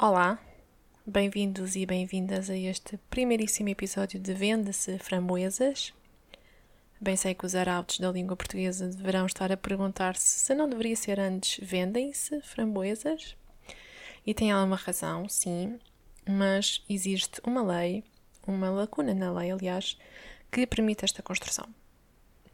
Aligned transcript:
Olá, 0.00 0.38
bem-vindos 1.04 1.74
e 1.74 1.84
bem-vindas 1.84 2.48
a 2.48 2.56
este 2.56 2.96
primeiríssimo 3.10 3.68
episódio 3.70 4.20
de 4.20 4.32
Venda-se 4.32 4.96
Framboesas. 5.00 5.92
Bem 7.00 7.16
sei 7.16 7.34
que 7.34 7.44
os 7.44 7.56
arautos 7.56 7.98
da 7.98 8.08
língua 8.12 8.36
portuguesa 8.36 8.86
deverão 8.86 9.26
estar 9.26 9.50
a 9.50 9.56
perguntar-se 9.56 10.38
se 10.38 10.54
não 10.54 10.68
deveria 10.68 10.94
ser 10.94 11.18
antes 11.18 11.58
Vendem-se 11.66 12.40
Framboesas. 12.42 13.36
E 14.24 14.32
tem 14.32 14.52
alguma 14.52 14.76
razão, 14.76 15.28
sim, 15.28 15.80
mas 16.24 16.80
existe 16.88 17.40
uma 17.42 17.64
lei, 17.64 18.04
uma 18.46 18.70
lacuna 18.70 19.12
na 19.12 19.32
lei, 19.32 19.50
aliás, 19.50 19.98
que 20.48 20.64
permite 20.64 21.04
esta 21.04 21.24
construção. 21.24 21.66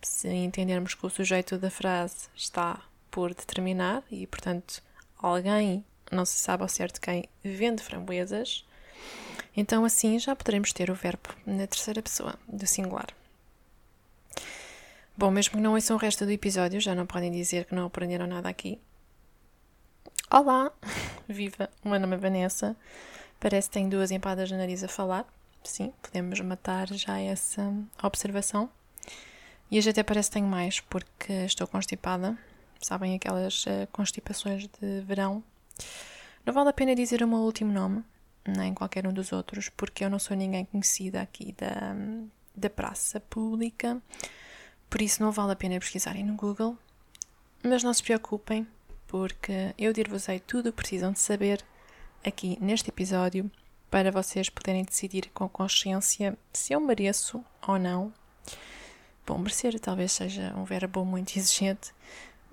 Se 0.01 0.31
entendermos 0.31 0.95
que 0.95 1.05
o 1.05 1.11
sujeito 1.11 1.59
da 1.59 1.69
frase 1.69 2.27
está 2.35 2.83
por 3.11 3.35
determinar 3.35 4.03
e, 4.11 4.27
portanto, 4.27 4.83
alguém 5.19 5.85
não 6.11 6.25
se 6.25 6.37
sabe 6.39 6.63
ao 6.63 6.69
certo 6.69 7.01
quem 7.01 7.29
vende 7.43 7.83
framboesas, 7.83 8.65
então 9.57 9.85
assim 9.85 10.19
já 10.19 10.35
poderemos 10.35 10.73
ter 10.73 10.91
o 10.91 10.95
verbo 10.95 11.29
na 11.47 11.67
terceira 11.67 12.03
pessoa, 12.03 12.35
do 12.49 12.67
singular. 12.67 13.09
Bom, 15.17 15.31
mesmo 15.31 15.55
que 15.55 15.61
não 15.61 15.75
ouçam 15.75 15.97
o 15.97 15.99
resto 15.99 16.25
do 16.25 16.33
episódio, 16.33 16.81
já 16.81 16.95
não 16.95 17.07
podem 17.07 17.31
dizer 17.31 17.67
que 17.67 17.75
não 17.75 17.87
aprenderam 17.87 18.27
nada 18.27 18.49
aqui. 18.49 18.81
Olá! 20.29 20.73
Viva! 21.29 21.71
O 21.85 21.89
meu 21.89 22.01
nome 22.01 22.17
é 22.17 22.19
Vanessa. 22.19 22.77
Parece 23.39 23.69
que 23.69 23.75
tenho 23.75 23.89
duas 23.89 24.11
empadas 24.11 24.51
na 24.51 24.57
nariz 24.57 24.83
a 24.83 24.89
falar. 24.89 25.25
Sim, 25.63 25.93
podemos 26.03 26.41
matar 26.41 26.93
já 26.93 27.21
essa 27.21 27.73
observação. 28.03 28.69
E 29.71 29.79
hoje 29.79 29.91
até 29.91 30.03
parece 30.03 30.31
que 30.31 30.35
tenho 30.35 30.49
mais, 30.49 30.81
porque 30.81 31.33
estou 31.45 31.69
constipada. 31.69 32.37
Sabem 32.81 33.15
aquelas 33.15 33.65
uh, 33.67 33.87
constipações 33.93 34.67
de 34.67 35.01
verão 35.03 35.45
não 36.45 36.53
vale 36.53 36.71
a 36.71 36.73
pena 36.73 36.95
dizer 36.95 37.23
o 37.23 37.29
meu 37.29 37.39
último 37.39 37.73
nome, 37.73 38.05
nem 38.47 38.75
qualquer 38.75 39.07
um 39.07 39.13
dos 39.13 39.33
outros, 39.33 39.69
porque 39.69 40.05
eu 40.05 40.11
não 40.11 40.19
sou 40.19 40.37
ninguém 40.37 40.65
conhecida 40.65 41.23
aqui 41.23 41.53
da, 41.53 41.95
da 42.55 42.71
praça 42.71 43.21
pública, 43.21 44.01
por 44.91 45.01
isso 45.01 45.23
não 45.23 45.33
vale 45.33 45.53
a 45.53 45.57
pena 45.57 45.79
pesquisarem 45.79 46.25
no 46.25 46.35
Google. 46.35 46.77
Mas 47.63 47.83
não 47.83 47.95
se 47.95 48.03
preocupem, 48.03 48.67
porque 49.07 49.75
eu 49.79 49.93
dir-vos-ei 49.93 50.39
tudo 50.39 50.69
o 50.69 50.73
que 50.73 50.77
precisam 50.77 51.13
de 51.13 51.19
saber 51.19 51.65
aqui 52.23 52.59
neste 52.61 52.91
episódio 52.91 53.51
para 53.91 54.11
vocês 54.11 54.51
poderem 54.51 54.85
decidir 54.85 55.31
com 55.33 55.49
consciência 55.49 56.37
se 56.53 56.73
eu 56.73 56.81
mereço 56.81 57.45
ou 57.67 57.79
não. 57.79 58.13
Bom, 59.27 59.39
merecer 59.39 59.79
talvez 59.79 60.13
seja 60.13 60.53
um 60.57 60.65
verbo 60.65 61.05
muito 61.05 61.37
exigente, 61.39 61.93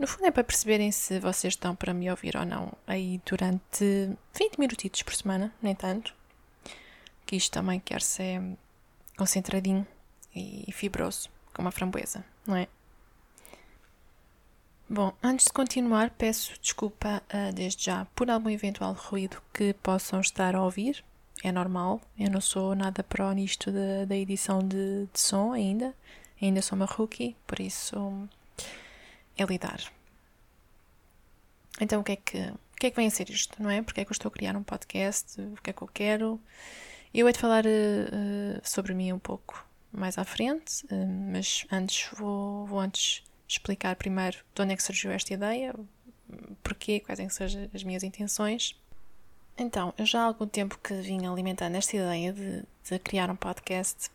no 0.01 0.07
fundo 0.07 0.25
é 0.25 0.31
para 0.31 0.43
perceberem 0.43 0.91
se 0.91 1.19
vocês 1.19 1.53
estão 1.53 1.75
para 1.75 1.93
me 1.93 2.09
ouvir 2.09 2.35
ou 2.35 2.43
não 2.43 2.73
aí 2.87 3.21
durante 3.23 4.09
20 4.35 4.57
minutitos 4.57 5.03
por 5.03 5.13
semana, 5.13 5.53
nem 5.61 5.75
tanto. 5.75 6.15
Que 7.23 7.35
isto 7.35 7.51
também 7.51 7.79
quer 7.79 8.01
ser 8.01 8.41
concentradinho 9.15 9.85
e 10.35 10.71
fibroso, 10.71 11.29
como 11.53 11.67
a 11.67 11.71
framboesa, 11.71 12.25
não 12.47 12.55
é? 12.55 12.67
Bom, 14.89 15.13
antes 15.21 15.45
de 15.45 15.53
continuar, 15.53 16.09
peço 16.09 16.59
desculpa 16.59 17.21
uh, 17.31 17.53
desde 17.53 17.85
já 17.85 18.05
por 18.15 18.31
algum 18.31 18.49
eventual 18.49 18.93
ruído 18.93 19.39
que 19.53 19.71
possam 19.75 20.19
estar 20.19 20.55
a 20.55 20.63
ouvir. 20.63 21.05
É 21.43 21.51
normal, 21.51 22.01
eu 22.17 22.31
não 22.31 22.41
sou 22.41 22.73
nada 22.73 23.03
pró 23.03 23.31
nisto 23.33 23.71
da, 24.07 24.15
edição 24.17 24.67
de, 24.67 25.07
de 25.13 25.19
som 25.19 25.53
ainda. 25.53 25.93
Ainda 26.41 26.61
sou 26.63 26.75
uma 26.75 26.85
rookie, 26.85 27.35
por 27.45 27.59
isso 27.59 28.27
é 29.37 29.43
lidar. 29.43 29.81
Então, 31.79 32.01
o 32.01 32.03
que 32.03 32.11
é 32.11 32.15
que, 32.15 32.37
o 32.37 32.75
que, 32.79 32.87
é 32.87 32.89
que 32.89 32.95
vem 32.95 33.07
a 33.07 33.11
ser 33.11 33.29
isto, 33.29 33.61
não 33.61 33.69
é? 33.69 33.81
Porque 33.81 34.01
é 34.01 34.05
que 34.05 34.11
eu 34.11 34.13
estou 34.13 34.29
a 34.29 34.31
criar 34.31 34.55
um 34.55 34.63
podcast? 34.63 35.39
O 35.41 35.61
que 35.61 35.69
é 35.69 35.73
que 35.73 35.81
eu 35.81 35.87
quero? 35.87 36.39
Eu 37.13 37.27
hei 37.27 37.33
de 37.33 37.39
falar 37.39 37.65
uh, 37.65 38.61
sobre 38.63 38.93
mim 38.93 39.11
um 39.11 39.19
pouco 39.19 39.65
mais 39.91 40.17
à 40.17 40.23
frente, 40.23 40.85
uh, 40.85 41.31
mas 41.31 41.65
antes 41.71 42.09
vou, 42.13 42.65
vou 42.65 42.79
antes 42.79 43.23
explicar 43.47 43.95
primeiro 43.95 44.37
de 44.55 44.61
onde 44.61 44.73
é 44.73 44.75
que 44.75 44.83
surgiu 44.83 45.11
esta 45.11 45.33
ideia, 45.33 45.75
porquê, 46.63 46.99
quais 47.01 47.19
é 47.19 47.25
as 47.73 47.83
minhas 47.83 48.03
intenções. 48.03 48.79
Então, 49.57 49.93
eu 49.97 50.05
já 50.05 50.21
há 50.21 50.23
algum 50.23 50.47
tempo 50.47 50.77
que 50.77 50.93
vim 50.93 51.25
alimentando 51.25 51.75
esta 51.75 51.95
ideia 51.95 52.31
de, 52.31 52.63
de 52.89 52.99
criar 52.99 53.29
um 53.29 53.35
podcast 53.35 54.09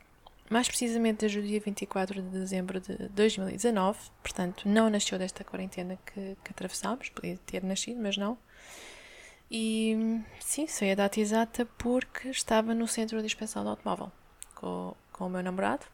mais 0.50 0.68
precisamente 0.68 1.20
desde 1.20 1.38
o 1.38 1.42
dia 1.42 1.60
24 1.60 2.22
de 2.22 2.28
dezembro 2.28 2.80
de 2.80 3.08
2019, 3.08 3.98
portanto 4.22 4.68
não 4.68 4.88
nasceu 4.88 5.18
desta 5.18 5.42
quarentena 5.44 5.98
que, 6.06 6.36
que 6.42 6.50
atravessámos, 6.50 7.08
podia 7.08 7.38
ter 7.46 7.62
nascido, 7.62 8.00
mas 8.00 8.16
não. 8.16 8.38
E 9.50 10.20
sim, 10.40 10.66
sei 10.66 10.92
a 10.92 10.94
data 10.94 11.20
exata 11.20 11.66
porque 11.78 12.28
estava 12.28 12.74
no 12.74 12.88
centro 12.88 13.18
de 13.20 13.26
inspeção 13.26 13.62
do 13.62 13.70
automóvel 13.70 14.10
com, 14.54 14.94
com 15.12 15.26
o 15.26 15.30
meu 15.30 15.42
namorado. 15.42 15.86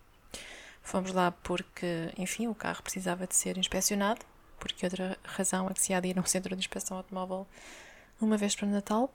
Fomos 0.83 1.13
lá 1.13 1.31
porque, 1.31 2.11
enfim, 2.19 2.49
o 2.49 2.55
carro 2.55 2.83
precisava 2.83 3.27
de 3.27 3.35
ser 3.37 3.57
inspecionado, 3.57 4.25
porque 4.59 4.85
outra 4.85 5.19
razão 5.23 5.69
é 5.69 5.75
que 5.75 5.83
se 5.83 5.93
há 5.95 6.01
de 6.01 6.09
ir 6.09 6.19
a 6.19 6.23
um 6.23 6.27
centro 6.27 6.57
de 6.57 6.61
inspeção 6.61 6.97
automóvel 6.97 7.47
uma 8.21 8.37
vez 8.37 8.57
para 8.57 8.67
o 8.67 8.71
Natal. 8.71 9.13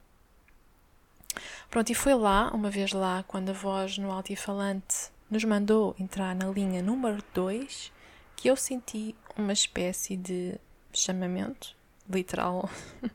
Pronto, 1.70 1.90
e 1.92 1.96
foi 1.96 2.16
lá, 2.16 2.52
uma 2.53 2.70
vez 2.70 2.94
lá, 2.94 3.24
quando 3.28 3.50
a 3.50 3.53
voz 3.53 3.97
no 3.97 4.12
altifalante 4.12 5.12
nos 5.30 5.44
mandou 5.44 5.96
entrar 6.00 6.36
na 6.36 6.48
linha 6.48 6.82
número 6.82 7.24
2 7.34 7.92
que 8.36 8.50
eu 8.50 8.56
senti 8.56 9.16
uma 9.36 9.52
espécie 9.52 10.16
de 10.16 10.60
chamamento, 10.94 11.76
literal 12.10 12.70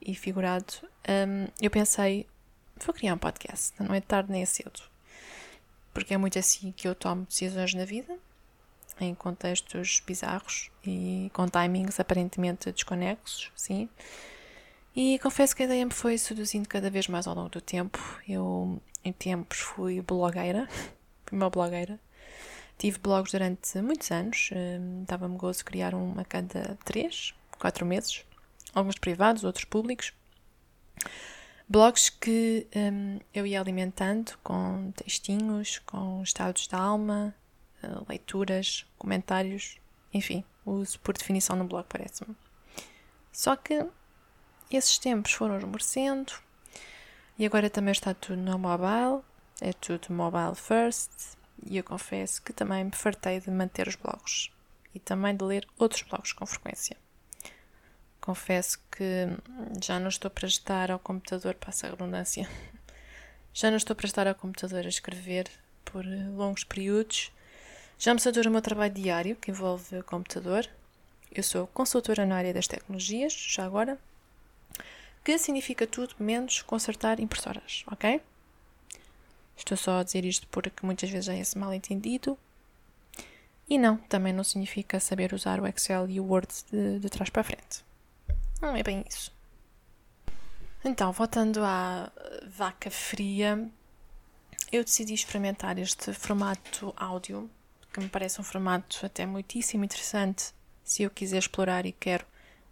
e 0.00 0.14
figurado. 0.14 0.74
Um, 1.08 1.48
eu 1.60 1.70
pensei, 1.70 2.26
vou 2.84 2.94
criar 2.94 3.14
um 3.14 3.18
podcast, 3.18 3.72
não 3.80 3.94
é 3.94 4.00
tarde 4.00 4.32
nem 4.32 4.42
é 4.42 4.46
cedo, 4.46 4.82
porque 5.92 6.14
é 6.14 6.16
muito 6.18 6.38
assim 6.38 6.72
que 6.72 6.88
eu 6.88 6.94
tomo 6.94 7.24
decisões 7.24 7.74
na 7.74 7.84
vida, 7.84 8.18
em 9.00 9.14
contextos 9.14 10.02
bizarros 10.06 10.70
e 10.84 11.30
com 11.32 11.48
timings 11.48 11.98
aparentemente 11.98 12.70
desconexos, 12.70 13.50
sim. 13.56 13.88
E 14.96 15.18
confesso 15.18 15.56
que 15.56 15.62
a 15.62 15.66
ideia 15.66 15.84
me 15.84 15.92
foi 15.92 16.16
seduzindo 16.16 16.68
cada 16.68 16.88
vez 16.88 17.08
mais 17.08 17.26
ao 17.26 17.34
longo 17.34 17.48
do 17.48 17.60
tempo. 17.60 17.98
Eu, 18.28 18.80
em 19.04 19.12
tempos, 19.12 19.58
fui 19.58 20.00
blogueira, 20.00 20.68
uma 21.34 21.50
blogueira. 21.50 22.00
Tive 22.78 22.98
blogs 22.98 23.32
durante 23.32 23.80
muitos 23.80 24.10
anos, 24.10 24.50
hum, 24.52 25.04
dava-me 25.06 25.36
gozo 25.36 25.64
criar 25.64 25.94
um 25.94 26.18
a 26.18 26.24
cada 26.24 26.76
3, 26.84 27.34
4 27.58 27.86
meses, 27.86 28.24
alguns 28.74 28.98
privados, 28.98 29.44
outros 29.44 29.64
públicos. 29.64 30.12
Blogs 31.68 32.10
que 32.10 32.66
um, 32.74 33.18
eu 33.32 33.46
ia 33.46 33.60
alimentando 33.60 34.32
com 34.42 34.92
textinhos, 34.92 35.78
com 35.78 36.22
estados 36.22 36.68
de 36.68 36.74
alma, 36.74 37.34
eh, 37.82 37.88
leituras, 38.08 38.84
comentários, 38.98 39.78
enfim, 40.12 40.44
uso 40.66 41.00
por 41.00 41.16
definição 41.16 41.56
no 41.56 41.64
blog, 41.64 41.86
parece-me. 41.88 42.36
Só 43.32 43.56
que 43.56 43.86
esses 44.70 44.98
tempos 44.98 45.32
foram 45.32 45.56
esmorecendo 45.56 46.32
e 47.38 47.46
agora 47.46 47.70
também 47.70 47.92
está 47.92 48.12
tudo 48.12 48.36
no 48.36 48.58
mobile 48.58 49.22
é 49.60 49.72
tudo 49.72 50.12
mobile 50.12 50.54
first 50.54 51.10
e 51.64 51.76
eu 51.76 51.84
confesso 51.84 52.42
que 52.42 52.52
também 52.52 52.84
me 52.84 52.92
fartei 52.92 53.40
de 53.40 53.50
manter 53.50 53.88
os 53.88 53.96
blogs 53.96 54.50
e 54.94 54.98
também 54.98 55.36
de 55.36 55.44
ler 55.44 55.66
outros 55.78 56.02
blogs 56.02 56.32
com 56.32 56.46
frequência. 56.46 56.96
Confesso 58.20 58.78
que 58.90 59.28
já 59.82 60.00
não 60.00 60.08
estou 60.08 60.30
para 60.30 60.46
estar 60.46 60.90
ao 60.90 60.98
computador, 60.98 61.54
passa 61.54 61.86
a 61.86 61.90
redundância, 61.90 62.48
já 63.52 63.70
não 63.70 63.76
estou 63.76 63.94
para 63.94 64.06
estar 64.06 64.26
ao 64.26 64.34
computador 64.34 64.84
a 64.84 64.88
escrever 64.88 65.50
por 65.84 66.04
longos 66.04 66.64
períodos. 66.64 67.30
Já 67.98 68.12
me 68.14 68.20
satura 68.20 68.48
o 68.48 68.52
meu 68.52 68.62
trabalho 68.62 68.92
diário, 68.92 69.36
que 69.36 69.50
envolve 69.50 69.98
o 69.98 70.04
computador. 70.04 70.68
Eu 71.30 71.42
sou 71.42 71.66
consultora 71.68 72.26
na 72.26 72.36
área 72.36 72.54
das 72.54 72.66
tecnologias, 72.66 73.32
já 73.32 73.64
agora, 73.64 73.98
que 75.22 75.38
significa 75.38 75.86
tudo 75.86 76.14
menos 76.18 76.62
consertar 76.62 77.20
impressoras, 77.20 77.84
ok? 77.90 78.20
Estou 79.56 79.76
só 79.76 80.00
a 80.00 80.02
dizer 80.02 80.24
isto 80.24 80.46
porque 80.48 80.84
muitas 80.84 81.10
vezes 81.10 81.28
é 81.28 81.38
esse 81.38 81.56
mal 81.56 81.72
entendido. 81.72 82.38
E 83.68 83.78
não, 83.78 83.96
também 83.96 84.32
não 84.32 84.44
significa 84.44 85.00
saber 85.00 85.32
usar 85.32 85.60
o 85.60 85.66
Excel 85.66 86.08
e 86.08 86.20
o 86.20 86.24
Word 86.24 86.52
de, 86.70 86.98
de 86.98 87.08
trás 87.08 87.30
para 87.30 87.44
frente. 87.44 87.84
Não 88.60 88.76
é 88.76 88.82
bem 88.82 89.04
isso. 89.08 89.32
Então, 90.84 91.12
voltando 91.12 91.64
à 91.64 92.12
vaca 92.46 92.90
fria, 92.90 93.70
eu 94.70 94.84
decidi 94.84 95.14
experimentar 95.14 95.78
este 95.78 96.12
formato 96.12 96.92
áudio, 96.96 97.50
que 97.92 98.00
me 98.00 98.08
parece 98.08 98.40
um 98.40 98.44
formato 98.44 99.04
até 99.06 99.24
muitíssimo 99.24 99.84
interessante 99.84 100.52
se 100.82 101.02
eu 101.02 101.10
quiser 101.10 101.38
explorar 101.38 101.86
e 101.86 101.92
quero 101.92 102.26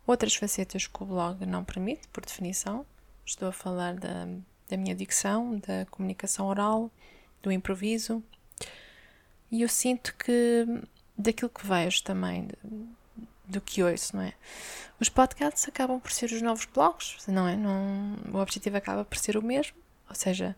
outras 0.06 0.34
facetas 0.34 0.86
que 0.86 1.02
o 1.02 1.06
blog 1.06 1.46
não 1.46 1.64
permite, 1.64 2.06
por 2.08 2.24
definição. 2.24 2.84
Estou 3.24 3.48
a 3.48 3.52
falar 3.52 3.94
da 3.94 4.26
da 4.72 4.76
minha 4.78 4.94
dicção, 4.94 5.58
da 5.58 5.84
comunicação 5.90 6.46
oral, 6.46 6.90
do 7.42 7.52
improviso. 7.52 8.22
E 9.50 9.60
eu 9.60 9.68
sinto 9.68 10.14
que 10.16 10.66
daquilo 11.16 11.50
que 11.50 11.66
vejo 11.66 12.02
também 12.02 12.48
do 13.44 13.60
que 13.60 13.82
ouço, 13.82 14.16
não 14.16 14.22
é? 14.22 14.32
Os 14.98 15.10
podcasts 15.10 15.68
acabam 15.68 16.00
por 16.00 16.10
ser 16.10 16.32
os 16.32 16.40
novos 16.40 16.64
blogs, 16.64 17.18
não 17.28 17.46
é? 17.46 17.54
Não, 17.54 18.16
o 18.32 18.38
objetivo 18.38 18.78
acaba 18.78 19.04
por 19.04 19.18
ser 19.18 19.36
o 19.36 19.42
mesmo, 19.42 19.76
ou 20.08 20.14
seja, 20.14 20.56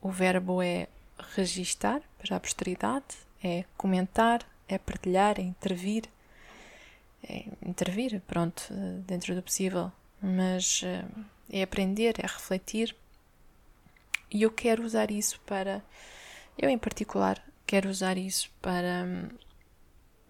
o 0.00 0.08
verbo 0.08 0.62
é 0.62 0.86
registar 1.34 2.00
para 2.18 2.36
a 2.36 2.40
posteridade, 2.40 3.16
é 3.42 3.64
comentar, 3.76 4.46
é 4.68 4.78
partilhar, 4.78 5.40
é 5.40 5.42
intervir, 5.42 6.04
é 7.28 7.46
intervir, 7.66 8.22
pronto, 8.24 8.62
dentro 9.04 9.34
do 9.34 9.42
possível, 9.42 9.90
mas 10.22 10.82
eh, 10.84 11.04
é 11.50 11.62
aprender, 11.62 12.14
é 12.18 12.26
refletir. 12.26 12.94
E 14.30 14.42
eu 14.42 14.50
quero 14.50 14.84
usar 14.84 15.10
isso 15.10 15.40
para, 15.46 15.82
eu 16.58 16.68
em 16.68 16.76
particular, 16.76 17.42
quero 17.66 17.88
usar 17.88 18.18
isso 18.18 18.50
para, 18.60 19.06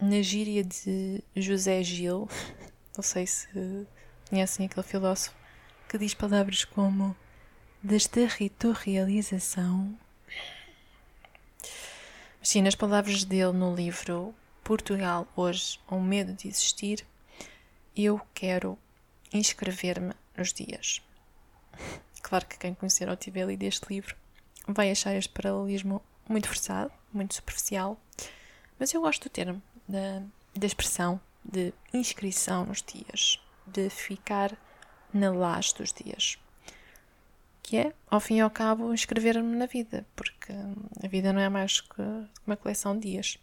na 0.00 0.22
gíria 0.22 0.62
de 0.62 1.20
José 1.34 1.82
Gil, 1.82 2.28
não 2.96 3.02
sei 3.02 3.26
se 3.26 3.48
conhecem 4.28 4.66
aquele 4.66 4.86
filósofo, 4.86 5.34
que 5.88 5.98
diz 5.98 6.14
palavras 6.14 6.64
como 6.64 7.16
desterritorialização. 7.82 9.98
Sim, 12.40 12.62
nas 12.62 12.76
palavras 12.76 13.24
dele 13.24 13.50
no 13.52 13.74
livro 13.74 14.32
Portugal 14.62 15.26
hoje, 15.34 15.80
o 15.88 15.98
medo 15.98 16.34
de 16.34 16.46
existir, 16.46 17.04
eu 17.96 18.20
quero 18.32 18.78
inscrever-me 19.32 20.14
nos 20.36 20.52
dias. 20.52 21.02
Claro 22.22 22.46
que 22.46 22.58
quem 22.58 22.74
conhecer 22.74 23.08
ou 23.08 23.16
tiver 23.16 23.46
lido 23.46 23.62
este 23.62 23.86
livro 23.88 24.16
vai 24.66 24.90
achar 24.90 25.14
este 25.14 25.32
paralelismo 25.32 26.02
muito 26.28 26.48
forçado, 26.48 26.92
muito 27.12 27.34
superficial, 27.34 27.98
mas 28.78 28.92
eu 28.92 29.00
gosto 29.00 29.24
do 29.24 29.32
termo, 29.32 29.62
da, 29.88 30.22
da 30.54 30.66
expressão 30.66 31.20
de 31.44 31.72
inscrição 31.92 32.66
nos 32.66 32.82
dias, 32.82 33.40
de 33.66 33.88
ficar 33.88 34.56
na 35.12 35.30
laje 35.30 35.74
dos 35.74 35.92
dias. 35.92 36.38
Que 37.62 37.78
é, 37.78 37.92
ao 38.10 38.20
fim 38.20 38.36
e 38.36 38.40
ao 38.40 38.50
cabo, 38.50 38.92
inscrever-me 38.92 39.56
na 39.56 39.66
vida, 39.66 40.06
porque 40.14 40.52
a 41.02 41.08
vida 41.08 41.32
não 41.32 41.40
é 41.40 41.48
mais 41.48 41.80
que 41.80 42.02
uma 42.46 42.56
coleção 42.56 42.98
de 42.98 43.10
dias. 43.10 43.38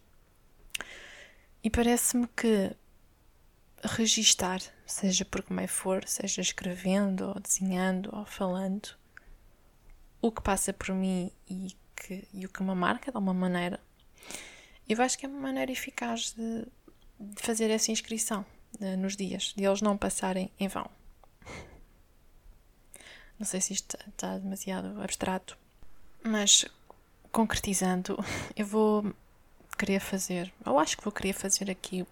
E 1.63 1.69
parece-me 1.69 2.27
que 2.27 2.75
registar, 3.83 4.59
seja 4.85 5.25
por 5.25 5.41
como 5.41 5.59
é 5.59 5.67
for, 5.67 6.07
seja 6.07 6.41
escrevendo, 6.41 7.29
ou 7.29 7.39
desenhando, 7.39 8.09
ou 8.15 8.25
falando, 8.25 8.89
o 10.21 10.31
que 10.31 10.41
passa 10.41 10.73
por 10.73 10.93
mim 10.93 11.31
e, 11.49 11.75
que, 11.95 12.27
e 12.33 12.45
o 12.45 12.49
que 12.49 12.63
me 12.63 12.75
marca 12.75 13.11
de 13.11 13.17
alguma 13.17 13.33
maneira, 13.33 13.79
eu 14.87 15.01
acho 15.01 15.17
que 15.17 15.25
é 15.25 15.29
uma 15.29 15.39
maneira 15.39 15.71
eficaz 15.71 16.33
de, 16.33 16.65
de 17.19 17.41
fazer 17.41 17.69
essa 17.69 17.91
inscrição 17.91 18.45
de, 18.79 18.95
nos 18.95 19.15
dias, 19.15 19.53
de 19.55 19.63
eles 19.63 19.81
não 19.81 19.97
passarem 19.97 20.51
em 20.59 20.67
vão. 20.67 20.89
Não 23.37 23.45
sei 23.45 23.59
se 23.59 23.73
isto 23.73 23.97
está 24.07 24.37
demasiado 24.37 25.01
abstrato, 25.01 25.57
mas 26.23 26.65
concretizando, 27.31 28.17
eu 28.55 28.65
vou 28.65 29.13
queria 29.77 29.99
fazer, 29.99 30.53
eu 30.65 30.79
acho 30.79 30.95
que 30.95 31.03
vou 31.03 31.11
querer 31.11 31.33
fazer 31.33 31.69
aqui 31.69 32.05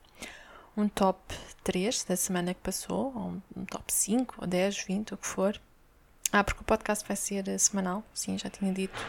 um 0.75 0.87
top 0.87 1.35
3 1.63 2.03
da 2.03 2.15
semana 2.15 2.53
que 2.53 2.61
passou, 2.61 3.13
ou 3.15 3.41
um 3.55 3.65
top 3.65 3.93
5, 3.93 4.35
ou 4.39 4.47
10, 4.47 4.79
20, 4.79 5.13
o 5.13 5.17
que 5.17 5.27
for. 5.27 5.59
Ah, 6.31 6.43
porque 6.43 6.61
o 6.61 6.63
podcast 6.63 7.07
vai 7.07 7.15
ser 7.15 7.59
semanal, 7.59 8.03
sim, 8.13 8.37
já 8.37 8.49
tinha 8.49 8.73
dito. 8.73 8.99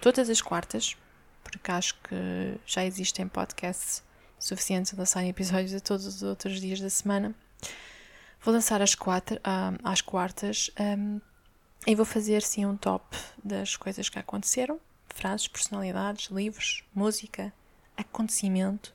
Todas 0.00 0.28
as 0.28 0.40
quartas, 0.40 0.96
porque 1.42 1.70
acho 1.70 1.94
que 2.02 2.58
já 2.66 2.84
existem 2.84 3.26
podcasts 3.26 4.02
suficientes 4.38 4.92
a 4.92 4.96
lançar 4.96 5.24
episódios 5.24 5.74
a 5.74 5.80
todos 5.80 6.06
os 6.06 6.22
outros 6.22 6.60
dias 6.60 6.80
da 6.80 6.90
semana. 6.90 7.34
Vou 8.42 8.52
lançar 8.52 8.82
às, 8.82 8.94
quatro, 8.94 9.36
uh, 9.36 9.78
às 9.84 10.00
quartas 10.00 10.70
um, 10.78 11.20
e 11.86 11.94
vou 11.94 12.04
fazer 12.04 12.42
sim 12.42 12.66
um 12.66 12.76
top 12.76 13.16
das 13.42 13.76
coisas 13.76 14.08
que 14.08 14.18
aconteceram, 14.18 14.80
frases, 15.08 15.46
personalidades, 15.46 16.28
livros, 16.30 16.84
música, 16.94 17.52
acontecimento, 17.96 18.92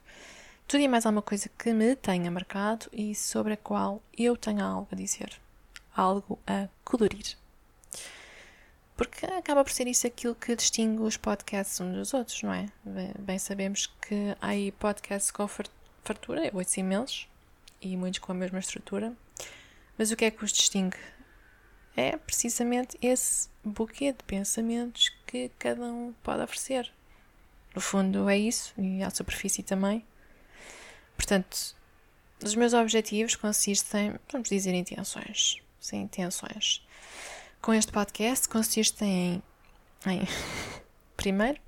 tudo 0.68 0.82
e 0.82 0.88
mais 0.88 1.06
alguma 1.06 1.22
coisa 1.22 1.50
que 1.58 1.72
me 1.72 1.96
tenha 1.96 2.30
marcado 2.30 2.88
e 2.92 3.16
sobre 3.16 3.54
a 3.54 3.58
qual 3.58 4.04
eu 4.18 4.36
tenha 4.36 4.66
algo 4.66 4.88
a 4.92 4.96
dizer, 4.96 5.40
algo 5.96 6.38
a 6.46 6.68
colorir. 6.84 7.38
Porque 8.98 9.26
acaba 9.28 9.64
por 9.64 9.72
ser 9.72 9.88
isso 9.88 10.06
aquilo 10.06 10.36
que 10.36 10.56
distingue 10.58 11.04
os 11.04 11.16
podcasts 11.16 11.80
uns 11.80 11.96
dos 11.96 12.14
outros, 12.14 12.44
não 12.44 12.52
é? 12.52 12.66
Bem 13.20 13.40
sabemos 13.40 13.86
que 14.02 14.36
há 14.42 14.48
aí 14.48 14.74
podcasts 14.74 15.32
com 15.32 15.48
fartura, 15.48 16.46
eu 16.46 16.58
ouço 16.58 16.80
imensos, 16.80 17.30
e 17.82 17.96
muitos 17.96 18.20
com 18.20 18.34
a 18.34 18.36
mesma 18.36 18.60
estrutura, 18.60 19.14
mas 19.98 20.12
o 20.12 20.18
que 20.18 20.26
é 20.26 20.32
que 20.32 20.44
os 20.44 20.52
distingue? 20.52 20.98
É 21.96 22.18
precisamente 22.18 22.98
esse 23.02 23.48
buquê 23.64 24.12
de 24.12 24.24
pensamentos 24.26 25.16
que 25.26 25.50
cada 25.58 25.86
um 25.86 26.14
pode 26.22 26.44
oferecer. 26.44 26.92
No 27.74 27.80
fundo, 27.80 28.28
é 28.28 28.38
isso, 28.38 28.74
e 28.78 29.02
à 29.02 29.10
superfície 29.10 29.64
também. 29.64 30.04
Portanto, 31.18 31.76
os 32.44 32.56
meus 32.56 32.74
objetivos 32.74 33.36
consistem, 33.36 34.16
vamos 34.32 34.48
dizer, 34.48 34.74
intenções. 34.74 35.58
Sim, 35.82 36.04
intenções. 36.04 36.86
Com 37.62 37.74
este 37.74 37.92
podcast 37.92 38.48
consistem 38.48 39.42
em, 40.06 40.14
em 40.14 40.28
primeiro, 41.18 41.60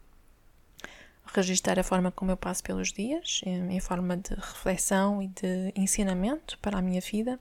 registrar 1.34 1.80
a 1.80 1.84
forma 1.84 2.12
como 2.12 2.32
eu 2.32 2.38
passo 2.38 2.64
pelos 2.64 2.94
dias, 2.94 3.42
em, 3.46 3.76
em, 3.76 3.80
forma 3.80 4.16
de 4.18 4.34
reflexão 4.36 5.22
e 5.22 5.28
de 5.28 5.74
ensinamento 5.76 6.58
para 6.60 6.78
a 6.78 6.82
minha 6.82 7.02
vida, 7.02 7.40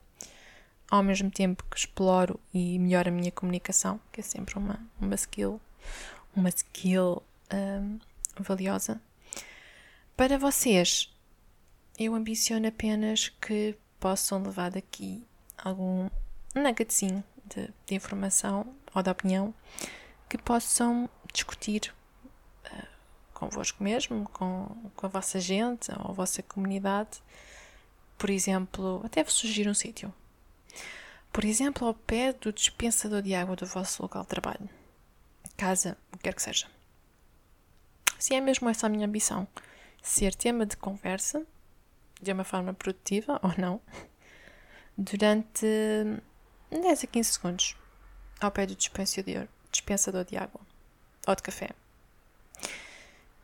ao 0.91 1.03
mesmo 1.03 1.31
tempo 1.31 1.65
que 1.71 1.77
exploro 1.77 2.41
e 2.53 2.79
melhoro 2.79 3.09
a 3.09 3.13
minha 3.13 3.31
comunicação, 3.31 4.01
que 4.11 4.21
é 4.21 4.23
sempre 4.25 4.57
uma, 4.57 4.81
uma 5.01 5.15
skill, 5.15 5.61
uma 6.35 6.49
skill 6.49 7.23
um, 7.53 7.99
valiosa. 8.39 9.01
Para 10.17 10.39
vocês, 10.39 11.13
eu 11.99 12.15
ambiciono 12.15 12.67
apenas 12.69 13.29
que 13.29 13.77
possam 13.99 14.43
levar 14.43 14.71
daqui 14.71 15.27
algum 15.57 16.09
nuggetzinho 16.55 17.25
de, 17.45 17.69
de 17.87 17.95
informação 17.95 18.75
ou 18.95 19.03
de 19.03 19.11
opinião 19.11 19.53
que 20.29 20.39
possam 20.39 21.11
discutir 21.33 21.93
uh, 22.67 22.87
convosco 23.35 23.83
mesmo, 23.83 24.29
com, 24.33 24.69
com 24.95 25.07
a 25.07 25.09
vossa 25.09 25.41
gente 25.41 25.91
ou 25.91 26.11
a 26.11 26.13
vossa 26.13 26.43
comunidade. 26.43 27.21
Por 28.17 28.31
exemplo, 28.31 29.03
até 29.05 29.25
vos 29.25 29.35
sugerir 29.35 29.69
um 29.69 29.75
sítio. 29.75 30.13
Por 31.33 31.45
exemplo, 31.45 31.87
ao 31.87 31.95
pé 31.95 32.33
do 32.33 32.53
dispensador 32.53 33.23
de 33.23 33.35
água 33.35 33.57
do 33.57 33.67
vosso 33.67 34.03
local 34.03 34.23
de 34.23 34.29
trabalho, 34.29 34.69
casa, 35.57 35.97
o 36.13 36.17
que 36.17 36.25
quer 36.25 36.35
que 36.35 36.43
seja. 36.43 36.67
Se 38.19 38.35
é 38.35 38.41
mesmo 38.41 38.69
essa 38.69 38.87
a 38.87 38.91
minha 38.91 39.07
ambição, 39.07 39.47
ser 40.03 40.35
tema 40.35 40.67
de 40.67 40.77
conversa, 40.77 41.47
de 42.21 42.33
uma 42.33 42.45
forma 42.45 42.75
produtiva 42.75 43.39
ou 43.45 43.53
não, 43.59 43.81
durante 44.97 45.67
10 46.71 47.05
a 47.05 47.07
15 47.07 47.33
segundos, 47.33 47.77
ao 48.41 48.51
pé 48.51 48.67
do 48.67 48.75
dispensador, 48.75 49.49
dispensador 49.71 50.25
de 50.25 50.37
água 50.37 50.61
ou 51.27 51.35
de 51.35 51.43
café. 51.43 51.71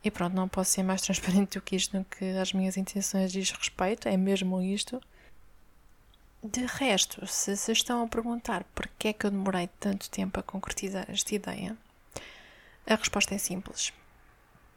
E 0.02 0.10
pronto, 0.10 0.34
não 0.34 0.48
posso 0.48 0.72
ser 0.72 0.82
mais 0.82 1.00
transparente 1.00 1.58
do 1.58 1.62
que 1.62 1.76
isto 1.76 1.96
no 1.96 2.04
que 2.04 2.36
as 2.36 2.52
minhas 2.52 2.76
intenções 2.76 3.32
diz 3.32 3.50
respeito, 3.50 4.06
é 4.06 4.16
mesmo 4.16 4.60
isto. 4.60 5.00
De 6.42 6.66
resto, 6.66 7.26
se 7.26 7.56
se 7.56 7.72
estão 7.72 8.02
a 8.02 8.08
perguntar 8.08 8.64
porquê 8.74 9.08
é 9.08 9.12
que 9.14 9.24
eu 9.24 9.30
demorei 9.30 9.66
tanto 9.80 10.10
tempo 10.10 10.38
a 10.38 10.42
concretizar 10.42 11.06
esta 11.08 11.34
ideia, 11.34 11.74
a 12.86 12.94
resposta 12.96 13.34
é 13.34 13.38
simples. 13.38 13.94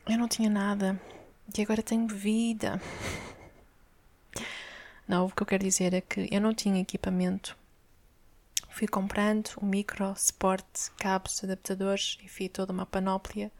Eu 0.07 0.17
não 0.17 0.29
tinha 0.29 0.49
nada 0.49 0.99
e 1.57 1.61
agora 1.61 1.83
tenho 1.83 2.07
vida. 2.07 2.81
Não, 5.07 5.25
o 5.25 5.31
que 5.31 5.41
eu 5.41 5.47
quero 5.47 5.63
dizer 5.63 5.93
é 5.93 6.01
que 6.01 6.27
eu 6.29 6.41
não 6.41 6.53
tinha 6.53 6.81
equipamento. 6.81 7.57
Fui 8.69 8.87
comprando 8.87 9.49
um 9.61 9.65
micro, 9.65 10.13
suporte, 10.15 10.91
cabos, 10.99 11.43
adaptadores, 11.43 12.17
enfim, 12.23 12.47
toda 12.49 12.73
uma 12.73 12.85
panóplia. 12.85 13.51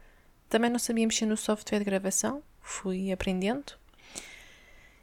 Também 0.48 0.70
não 0.70 0.78
sabia 0.78 1.06
mexer 1.06 1.26
no 1.26 1.36
software 1.36 1.78
de 1.78 1.84
gravação, 1.84 2.42
fui 2.60 3.10
aprendendo. 3.10 3.72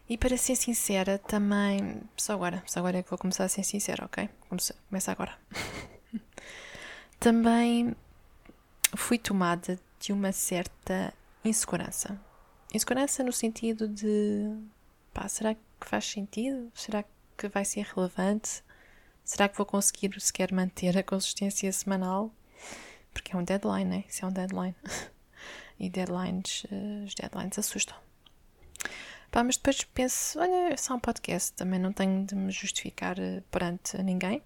E 0.08 0.18
para 0.18 0.38
ser 0.38 0.56
sincera, 0.56 1.18
também. 1.18 2.02
Só 2.16 2.34
agora, 2.34 2.64
só 2.68 2.80
agora 2.80 3.00
é 3.00 3.04
que 3.04 3.10
vou 3.10 3.18
começar 3.18 3.44
a 3.44 3.50
ser 3.50 3.64
sincera, 3.64 4.06
ok? 4.06 4.30
Começa, 4.48 5.12
agora. 5.12 5.36
também 7.20 7.96
fui 8.96 9.18
tomada 9.18 9.80
de 10.00 10.14
uma 10.14 10.32
certa 10.32 11.12
insegurança. 11.44 12.20
Insegurança 12.72 13.24
no 13.24 13.34
sentido 13.34 13.88
de 13.88 14.56
pá, 15.12 15.28
será 15.28 15.56
que 15.56 15.62
faz 15.88 16.06
sentido? 16.06 16.72
Será 16.74 17.04
que 17.38 17.48
vai 17.48 17.66
ser 17.66 17.86
relevante? 17.86 18.64
Será 19.24 19.50
que 19.50 19.58
vou 19.58 19.66
conseguir 19.66 20.20
sequer 20.20 20.52
manter 20.52 20.98
a 20.98 21.04
consistência 21.04 21.72
semanal? 21.72 22.32
Porque 23.14 23.36
é 23.36 23.38
um 23.38 23.44
deadline, 23.44 23.86
né? 23.86 24.04
Isso 24.08 24.24
é 24.24 24.28
um 24.28 24.32
deadline. 24.32 24.76
e 25.80 25.90
deadlines, 25.90 26.64
uh, 26.66 27.06
os 27.06 27.16
deadlines 27.16 27.58
assustam. 27.58 27.96
Pá, 29.32 29.44
mas 29.44 29.58
depois 29.58 29.84
penso, 29.84 30.40
olha, 30.40 30.74
é 30.74 30.78
só 30.78 30.96
um 30.96 31.00
podcast, 31.00 31.54
também 31.54 31.80
não 31.80 31.92
tenho 31.92 32.26
de 32.26 32.36
me 32.36 32.52
justificar 32.52 33.20
eh, 33.20 33.42
perante 33.52 34.02
ninguém. 34.02 34.42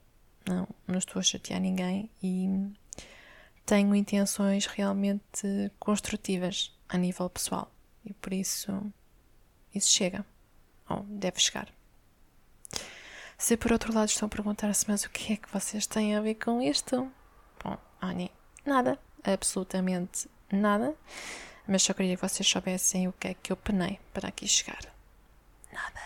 Não, 0.48 0.68
não 0.88 0.98
estou 0.98 1.20
a 1.20 1.24
chatear 1.24 1.60
ninguém 1.60 2.10
e 2.24 2.72
tenho 3.66 3.94
intenções 3.94 4.66
realmente 4.66 5.72
construtivas 5.80 6.76
a 6.88 6.98
nível 6.98 7.30
pessoal. 7.30 7.72
E 8.04 8.14
por 8.16 8.34
isso, 8.34 8.92
isso 9.76 9.92
chega. 9.92 10.26
Deve 11.08 11.40
chegar. 11.40 11.70
Se 13.38 13.56
por 13.56 13.72
outro 13.72 13.94
lado 13.94 14.10
estão 14.10 14.26
a 14.26 14.30
perguntar-se, 14.30 14.86
mas 14.90 15.06
o 15.06 15.10
que 15.10 15.34
é 15.34 15.38
que 15.38 15.52
vocês 15.52 15.88
têm 15.88 16.16
a 16.16 16.22
ver 16.22 16.36
com 16.36 16.62
isto? 16.62 17.10
Bom, 17.64 17.78
Annie, 18.02 18.32
nada, 18.66 19.00
absolutamente 19.24 20.30
nada. 20.52 20.94
Mas 21.68 21.84
só 21.84 21.94
queria 21.94 22.16
que 22.16 22.22
vocês 22.22 22.48
soubessem 22.48 23.08
o 23.08 23.14
que 23.14 23.30
é 23.30 23.34
que 23.34 23.52
eu 23.52 23.58
penei 23.58 24.00
para 24.14 24.28
aqui 24.28 24.48
chegar. 24.48 24.82
Nada. 25.72 26.02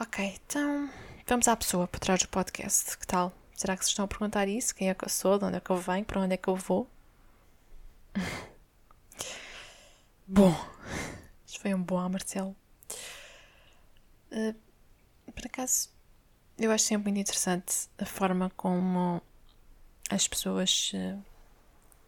Ok, 0.00 0.40
então 0.46 0.88
vamos 1.26 1.46
à 1.48 1.56
pessoa 1.56 1.86
por 1.86 2.00
trás 2.00 2.22
do 2.22 2.28
podcast. 2.28 2.96
Que 2.96 3.06
tal? 3.06 3.32
Será 3.54 3.76
que 3.76 3.84
vocês 3.84 3.90
estão 3.90 4.04
a 4.04 4.08
perguntar 4.08 4.48
isso? 4.48 4.74
Quem 4.74 4.88
é 4.88 4.94
que 4.94 5.04
eu 5.04 5.08
sou? 5.08 5.38
De 5.38 5.44
onde 5.44 5.56
é 5.56 5.60
que 5.60 5.70
eu 5.70 5.76
venho? 5.76 6.04
Para 6.04 6.20
onde 6.20 6.34
é 6.34 6.36
que 6.36 6.48
eu 6.48 6.56
vou? 6.56 6.88
Bom, 10.26 10.54
foi 11.58 11.74
um 11.74 11.82
bom 11.82 12.08
Marcelo. 12.08 12.56
Uh, 14.30 14.54
por 15.32 15.46
acaso, 15.46 15.90
eu 16.58 16.70
acho 16.70 16.84
sempre 16.84 17.10
muito 17.10 17.20
interessante 17.20 17.88
a 17.98 18.04
forma 18.04 18.50
como 18.56 19.22
as 20.10 20.28
pessoas 20.28 20.92
uh, 20.94 21.22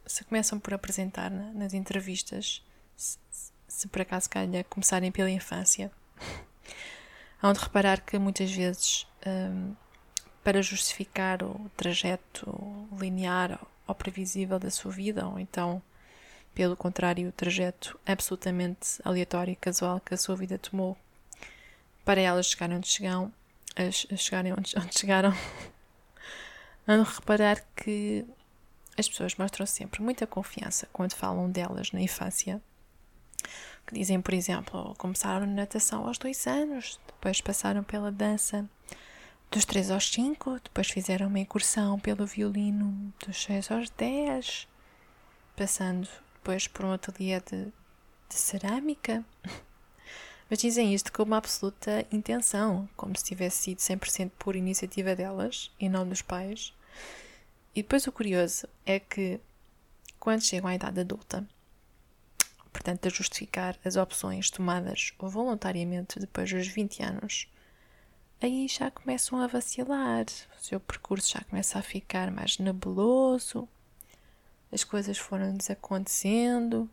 se 0.07 0.25
começam 0.25 0.59
por 0.59 0.75
apresentar 0.75 1.31
né, 1.31 1.53
nas 1.55 1.75
entrevistas, 1.75 2.63
se, 2.97 3.19
se 3.67 3.89
por 3.89 4.03
acaso 4.03 4.29
calhar 4.29 4.65
começarem 4.65 5.11
pela 5.11 5.31
infância, 5.31 5.91
hão 7.43 7.53
de 7.53 7.61
reparar 7.61 8.01
que 8.01 8.19
muitas 8.19 8.51
vezes, 8.53 9.07
um, 9.27 9.75
para 10.43 10.63
justificar 10.63 11.43
o 11.43 11.71
trajeto 11.77 12.89
linear 12.99 13.59
ou 13.87 13.95
previsível 13.95 14.59
da 14.59 14.71
sua 14.71 14.93
vida, 14.93 15.27
ou 15.27 15.39
então, 15.39 15.83
pelo 16.55 16.77
contrário, 16.77 17.29
o 17.29 17.33
trajeto 17.33 17.99
absolutamente 18.07 19.01
aleatório 19.05 19.53
e 19.53 19.57
casual 19.57 20.01
que 20.01 20.15
a 20.15 20.17
sua 20.17 20.37
vida 20.37 20.59
tomou, 20.59 20.97
para 22.05 22.21
elas 22.21 22.47
chegarem 22.47 22.77
onde 22.77 22.89
chegam, 22.89 23.33
a, 23.77 23.91
chegarem 24.17 24.53
onde, 24.53 24.75
onde 24.79 24.99
chegaram, 24.99 25.33
de 26.87 27.03
reparar 27.03 27.65
que 27.75 28.25
as 28.97 29.09
pessoas 29.09 29.35
mostram 29.35 29.67
sempre 29.67 30.03
muita 30.03 30.27
confiança 30.27 30.89
quando 30.93 31.15
falam 31.15 31.51
delas 31.51 31.91
na 31.91 32.01
infância. 32.01 32.63
Que 33.87 33.95
dizem, 33.95 34.21
por 34.21 34.33
exemplo, 34.33 34.95
começaram 34.97 35.47
na 35.47 35.53
natação 35.53 36.07
aos 36.07 36.17
dois 36.17 36.47
anos, 36.47 36.99
depois 37.07 37.41
passaram 37.41 37.83
pela 37.83 38.11
dança 38.11 38.69
dos 39.51 39.65
3 39.65 39.91
aos 39.91 40.11
5, 40.11 40.61
depois 40.65 40.91
fizeram 40.91 41.29
uma 41.29 41.39
incursão 41.39 41.99
pelo 41.99 42.27
violino 42.27 43.13
dos 43.25 43.45
6 43.45 43.71
aos 43.71 43.91
10, 43.91 44.67
passando 45.55 46.09
depois 46.45 46.69
por 46.69 46.85
um 46.85 46.93
ateliê 46.93 47.41
de, 47.41 47.73
de 48.29 48.35
cerâmica. 48.35 49.25
Mas 50.51 50.59
dizem 50.59 50.93
isto 50.93 51.11
com 51.11 51.23
uma 51.23 51.39
absoluta 51.39 52.07
intenção, 52.13 52.87
como 52.95 53.17
se 53.17 53.25
tivesse 53.25 53.57
sido 53.63 53.79
100% 53.79 54.31
por 54.39 54.55
iniciativa 54.55 55.17
delas 55.17 55.71
e 55.81 55.89
não 55.89 56.07
dos 56.07 56.21
pais. 56.21 56.75
E 57.75 57.83
depois 57.83 58.07
o 58.07 58.13
curioso 58.13 58.69
é 58.85 59.01
que 59.01 59.41
quando 60.21 60.45
chegam 60.45 60.69
à 60.69 60.75
idade 60.75 61.01
adulta, 61.01 61.49
portanto, 62.71 63.07
a 63.07 63.11
justificar 63.11 63.79
as 63.83 63.97
opções 63.97 64.51
tomadas 64.51 65.15
voluntariamente 65.19 66.21
depois 66.21 66.53
dos 66.53 66.69
20 66.69 67.03
anos, 67.03 67.49
aí 68.39 68.69
já 68.69 68.91
começam 68.91 69.41
a 69.41 69.47
vacilar, 69.47 70.27
o 70.61 70.63
seu 70.63 70.79
percurso 70.79 71.33
já 71.33 71.41
começa 71.45 71.79
a 71.79 71.83
ficar 71.83 72.31
mais 72.31 72.59
nebuloso, 72.59 73.67
as 74.73 74.85
coisas 74.85 75.19
foram 75.19 75.57
desacontecendo, 75.57 76.89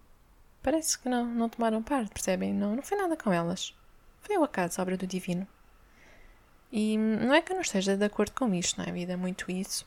parece 0.62 0.98
que 0.98 1.10
não, 1.10 1.26
não 1.26 1.50
tomaram 1.50 1.82
parte, 1.82 2.12
percebem? 2.12 2.54
Não, 2.54 2.76
não 2.76 2.84
foi 2.84 2.98
nada 2.98 3.18
com 3.18 3.32
elas. 3.32 3.74
Foi 4.22 4.38
o 4.38 4.44
acaso, 4.44 4.82
obra 4.82 4.98
do 4.98 5.08
divino. 5.08 5.48
E 6.72 6.98
não 6.98 7.34
é 7.34 7.42
que 7.42 7.52
eu 7.52 7.56
não 7.56 7.62
esteja 7.62 7.98
de 7.98 8.06
acordo 8.06 8.32
com 8.32 8.54
isto, 8.54 8.78
não 8.78 8.86
é? 8.86 8.90
A 8.90 8.94
vida 8.94 9.18
muito 9.18 9.52
isso. 9.52 9.86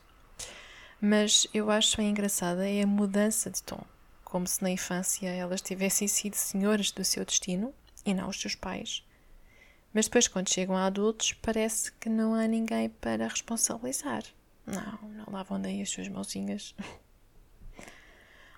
Mas 1.01 1.47
eu 1.53 1.71
acho 1.71 2.01
engraçada 2.01 2.69
é 2.69 2.83
a 2.83 2.87
mudança 2.87 3.49
de 3.49 3.61
tom, 3.63 3.83
como 4.23 4.45
se 4.45 4.61
na 4.61 4.69
infância 4.69 5.27
elas 5.27 5.61
tivessem 5.61 6.07
sido 6.07 6.35
senhoras 6.35 6.91
do 6.91 7.03
seu 7.03 7.25
destino 7.25 7.73
e 8.05 8.13
não 8.13 8.29
os 8.29 8.39
seus 8.39 8.55
pais. 8.55 9.03
Mas 9.93 10.05
depois, 10.05 10.27
quando 10.27 10.49
chegam 10.49 10.75
a 10.75 10.85
adultos, 10.85 11.31
parece 11.33 11.91
que 11.93 12.09
não 12.09 12.33
há 12.35 12.45
ninguém 12.47 12.89
para 12.89 13.27
responsabilizar. 13.27 14.23
Não, 14.67 15.09
não 15.09 15.25
lavam 15.31 15.61
daí 15.61 15.81
as 15.81 15.89
suas 15.89 16.09
mãozinhas. 16.09 16.75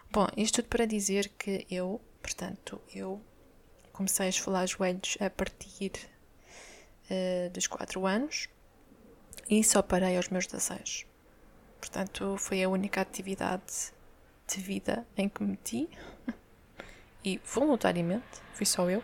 Bom, 0.10 0.28
isto 0.38 0.56
tudo 0.56 0.70
para 0.70 0.86
dizer 0.86 1.30
que 1.38 1.68
eu, 1.70 2.02
portanto, 2.22 2.82
eu 2.94 3.22
comecei 3.92 4.28
a 4.28 4.30
esfolar 4.30 4.66
joelhos 4.66 5.18
a 5.20 5.30
partir 5.30 5.92
uh, 7.12 7.50
dos 7.52 7.68
4 7.68 8.06
anos 8.06 8.48
e 9.50 9.64
só 9.64 9.82
parei 9.82 10.16
aos 10.16 10.30
meus 10.30 10.48
16. 10.48 11.06
Portanto, 11.80 12.38
foi 12.38 12.64
a 12.64 12.70
única 12.70 13.02
atividade 13.02 13.92
de 14.48 14.62
vida 14.62 15.06
em 15.18 15.28
que 15.28 15.44
me 15.44 15.52
meti 15.52 15.90
e 17.24 17.40
voluntariamente, 17.46 18.42
fui 18.54 18.66
só 18.66 18.90
eu. 18.90 19.04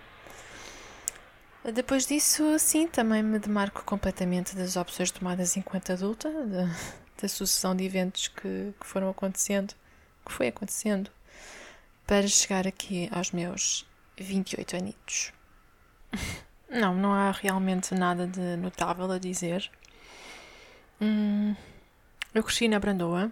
Depois 1.74 2.06
disso, 2.06 2.58
sim, 2.60 2.88
também 2.88 3.22
me 3.22 3.40
demarco 3.40 3.84
completamente 3.84 4.56
das 4.56 4.76
opções 4.76 5.12
tomadas 5.12 5.56
enquanto 5.56 5.92
adulta, 5.92 6.30
da, 6.46 6.66
da 7.22 7.28
sucessão 7.28 7.76
de 7.76 7.84
eventos 7.84 8.30
que, 8.30 8.74
que 8.80 8.86
foram 8.86 9.10
acontecendo, 9.10 9.74
que 10.26 10.32
foi 10.32 10.48
acontecendo, 10.48 11.10
para 12.06 12.28
chegar 12.28 12.68
aqui 12.68 13.10
aos 13.12 13.32
meus 13.32 13.86
28 14.18 14.78
anitos. 14.78 15.34
Não, 16.70 16.96
não 16.96 17.14
há 17.14 17.30
realmente 17.30 17.94
nada 17.94 18.26
de 18.26 18.56
notável 18.56 19.12
a 19.12 19.20
dizer. 19.20 19.70
Hum, 21.00 21.56
eu 22.34 22.44
cresci 22.44 22.68
na 22.68 22.80
Brandoa, 22.80 23.32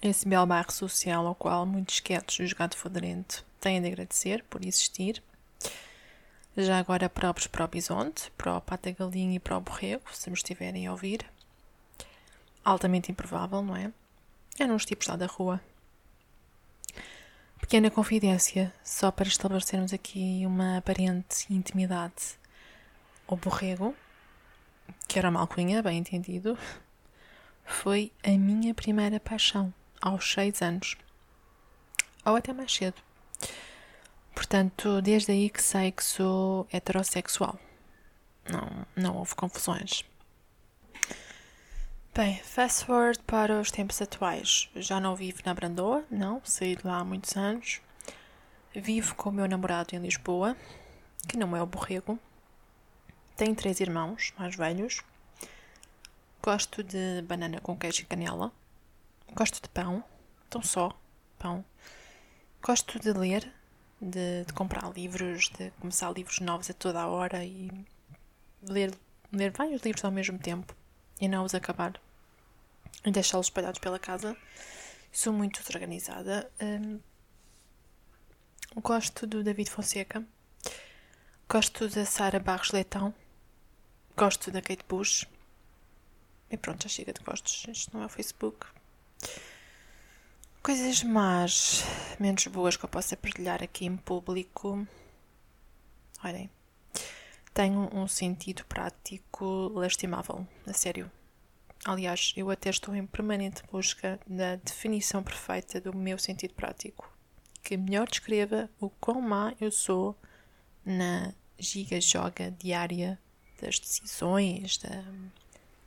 esse 0.00 0.28
belo 0.28 0.46
bairro 0.46 0.70
social 0.70 1.26
ao 1.26 1.34
qual 1.34 1.66
muitos 1.66 1.98
quietos 2.00 2.38
do 2.38 2.46
Jogado 2.46 2.76
Fodrente 2.76 3.44
têm 3.60 3.82
de 3.82 3.88
agradecer 3.88 4.44
por 4.44 4.64
existir. 4.64 5.22
Já 6.56 6.78
agora 6.78 7.08
próprios 7.08 7.46
para 7.46 7.64
o 7.64 7.68
bisonte, 7.68 8.30
para 8.36 8.56
o 8.56 8.60
pata 8.60 8.90
galinha 8.90 9.36
e 9.36 9.40
para 9.40 9.58
o 9.58 9.60
borrego, 9.60 10.04
se 10.12 10.30
me 10.30 10.36
estiverem 10.36 10.86
a 10.86 10.92
ouvir. 10.92 11.24
Altamente 12.64 13.10
improvável, 13.10 13.60
não 13.60 13.76
é? 13.76 13.92
Eram 14.58 14.74
os 14.74 14.84
tipos 14.84 15.06
lá 15.06 15.16
da 15.16 15.26
rua. 15.26 15.60
Pequena 17.60 17.90
confidência, 17.90 18.72
só 18.82 19.12
para 19.12 19.28
estabelecermos 19.28 19.92
aqui 19.92 20.42
uma 20.44 20.78
aparente 20.78 21.52
intimidade. 21.52 22.38
O 23.28 23.36
borrego, 23.36 23.94
que 25.06 25.18
era 25.18 25.28
uma 25.30 25.40
alcunha, 25.40 25.82
bem 25.82 25.98
entendido, 25.98 26.58
foi 27.64 28.12
a 28.24 28.30
minha 28.30 28.74
primeira 28.74 29.20
paixão, 29.20 29.72
aos 30.00 30.32
seis 30.32 30.60
anos. 30.62 30.96
Ou 32.24 32.34
até 32.34 32.52
mais 32.52 32.74
cedo. 32.74 33.00
Portanto, 34.34 35.00
desde 35.00 35.30
aí 35.30 35.48
que 35.48 35.62
sei 35.62 35.92
que 35.92 36.02
sou 36.02 36.66
heterossexual. 36.72 37.58
Não, 38.48 38.86
não 38.96 39.16
houve 39.16 39.34
confusões. 39.36 40.04
Bem, 42.12 42.38
fast 42.42 42.86
forward 42.86 43.20
para 43.22 43.60
os 43.60 43.70
tempos 43.70 44.02
atuais. 44.02 44.68
Já 44.74 44.98
não 44.98 45.14
vivo 45.14 45.42
na 45.46 45.54
Brandoa, 45.54 46.04
não, 46.10 46.42
saí 46.44 46.74
de 46.74 46.84
lá 46.84 46.98
há 46.98 47.04
muitos 47.04 47.36
anos. 47.36 47.80
Vivo 48.74 49.14
com 49.14 49.30
o 49.30 49.32
meu 49.32 49.46
namorado 49.46 49.94
em 49.94 50.00
Lisboa, 50.00 50.56
que 51.28 51.36
não 51.36 51.56
é 51.56 51.62
o 51.62 51.66
borrego. 51.66 52.18
Tenho 53.36 53.54
três 53.54 53.78
irmãos 53.78 54.34
mais 54.36 54.56
velhos. 54.56 55.04
Gosto 56.42 56.82
de 56.82 57.22
banana 57.22 57.60
com 57.60 57.76
queijo 57.76 58.02
e 58.02 58.06
canela. 58.06 58.50
Gosto 59.32 59.62
de 59.62 59.68
pão, 59.68 60.02
tão 60.50 60.64
só 60.64 60.90
pão. 61.38 61.64
Gosto 62.60 62.98
de 62.98 63.12
ler, 63.12 63.48
de, 64.00 64.44
de, 64.46 64.52
comprar 64.52 64.92
livros, 64.92 65.48
de 65.50 65.70
começar 65.78 66.10
livros 66.10 66.40
novos 66.40 66.68
a 66.70 66.74
toda 66.74 67.02
a 67.02 67.06
hora 67.06 67.44
e 67.44 67.70
ler, 68.64 68.92
ler 69.32 69.52
vários 69.52 69.80
livros 69.82 70.04
ao 70.04 70.10
mesmo 70.10 70.40
tempo 70.40 70.79
e 71.20 71.28
não 71.28 71.44
os 71.44 71.54
acabar 71.54 72.00
e 73.04 73.10
deixá-los 73.10 73.46
espalhados 73.46 73.78
pela 73.78 73.98
casa. 73.98 74.36
Sou 75.12 75.32
muito 75.32 75.62
desorganizada. 75.62 76.50
Um, 76.60 77.00
gosto 78.80 79.26
do 79.26 79.42
David 79.42 79.70
Fonseca. 79.70 80.24
Gosto 81.48 81.88
da 81.88 82.04
Sara 82.04 82.38
Barros 82.38 82.70
Leitão. 82.70 83.14
Gosto 84.16 84.50
da 84.50 84.62
Kate 84.62 84.84
Bush. 84.88 85.26
E 86.50 86.56
pronto, 86.56 86.82
já 86.82 86.88
chega 86.88 87.12
de 87.12 87.22
gostos. 87.22 87.66
Isto 87.68 87.96
não 87.96 88.02
é 88.02 88.06
o 88.06 88.08
Facebook. 88.08 88.66
Coisas 90.62 91.02
más, 91.02 91.82
menos 92.18 92.46
boas 92.48 92.76
que 92.76 92.84
eu 92.84 92.88
possa 92.88 93.16
partilhar 93.16 93.62
aqui 93.62 93.86
em 93.86 93.96
público. 93.96 94.86
Olhem, 96.22 96.50
tenho 97.60 97.90
um 97.92 98.08
sentido 98.08 98.64
prático 98.64 99.70
lastimável, 99.74 100.46
a 100.66 100.72
sério. 100.72 101.10
Aliás, 101.84 102.32
eu 102.34 102.50
até 102.50 102.70
estou 102.70 102.96
em 102.96 103.04
permanente 103.04 103.62
busca 103.70 104.18
da 104.26 104.56
definição 104.56 105.22
perfeita 105.22 105.78
do 105.78 105.94
meu 105.94 106.18
sentido 106.18 106.54
prático, 106.54 107.12
que 107.62 107.76
melhor 107.76 108.08
descreva 108.08 108.70
o 108.80 108.88
quão 108.88 109.20
má 109.20 109.52
eu 109.60 109.70
sou 109.70 110.18
na 110.86 111.34
giga-joga 111.58 112.50
diária 112.50 113.18
das 113.60 113.78
decisões, 113.78 114.78
da, 114.78 115.04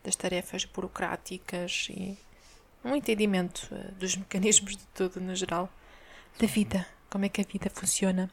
das 0.03 0.15
tarefas 0.15 0.65
burocráticas 0.65 1.87
e 1.89 2.15
um 2.85 2.95
entendimento 2.95 3.67
uh, 3.71 3.91
dos 3.93 4.15
mecanismos 4.15 4.77
de 4.77 4.85
tudo 4.93 5.19
no 5.19 5.35
geral, 5.35 5.67
da 6.37 6.45
vida, 6.45 6.85
como 7.09 7.25
é 7.25 7.29
que 7.29 7.41
a 7.41 7.45
vida 7.51 7.71
funciona. 7.73 8.29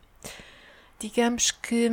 Digamos 0.98 1.50
que. 1.50 1.88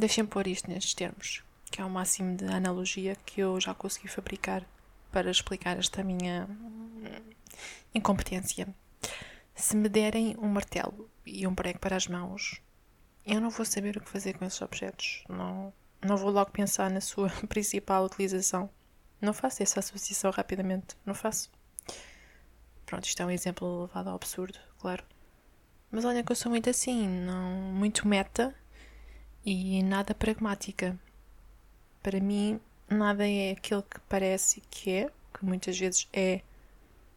Deixem 0.00 0.24
pôr 0.24 0.46
isto 0.46 0.70
nestes 0.70 0.94
termos, 0.94 1.42
que 1.70 1.78
é 1.78 1.84
o 1.84 1.90
máximo 1.90 2.34
de 2.34 2.46
analogia 2.46 3.14
que 3.16 3.42
eu 3.42 3.60
já 3.60 3.74
consegui 3.74 4.08
fabricar 4.08 4.64
para 5.12 5.30
explicar 5.30 5.78
esta 5.78 6.02
minha 6.02 6.48
incompetência. 7.94 8.66
Se 9.54 9.76
me 9.76 9.90
derem 9.90 10.34
um 10.38 10.48
martelo 10.48 11.10
e 11.26 11.46
um 11.46 11.54
prego 11.54 11.78
para 11.78 11.96
as 11.96 12.06
mãos, 12.06 12.62
eu 13.26 13.42
não 13.42 13.50
vou 13.50 13.66
saber 13.66 13.98
o 13.98 14.00
que 14.00 14.08
fazer 14.08 14.38
com 14.38 14.46
esses 14.46 14.62
objetos. 14.62 15.22
Não, 15.28 15.70
não 16.00 16.16
vou 16.16 16.30
logo 16.30 16.50
pensar 16.50 16.90
na 16.90 17.02
sua 17.02 17.28
principal 17.46 18.06
utilização. 18.06 18.70
Não 19.20 19.34
faço 19.34 19.62
essa 19.62 19.80
associação 19.80 20.30
rapidamente. 20.30 20.96
Não 21.04 21.14
faço. 21.14 21.50
Pronto, 22.86 23.04
isto 23.04 23.20
é 23.22 23.26
um 23.26 23.30
exemplo 23.30 23.82
levado 23.82 24.08
ao 24.08 24.16
absurdo, 24.16 24.58
claro. 24.78 25.04
Mas 25.90 26.06
olha 26.06 26.24
que 26.24 26.32
eu 26.32 26.36
sou 26.36 26.48
muito 26.48 26.70
assim, 26.70 27.06
não, 27.06 27.50
muito 27.74 28.08
meta 28.08 28.56
e 29.44 29.82
nada 29.82 30.14
pragmática. 30.14 30.98
Para 32.02 32.20
mim, 32.20 32.60
nada 32.88 33.28
é 33.28 33.52
aquilo 33.52 33.82
que 33.82 34.00
parece 34.08 34.62
que 34.70 34.90
é, 34.90 35.10
que 35.32 35.44
muitas 35.44 35.78
vezes 35.78 36.08
é. 36.12 36.42